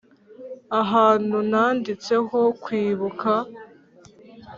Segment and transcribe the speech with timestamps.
[0.81, 3.33] ahantu nanditseho "kwibuka."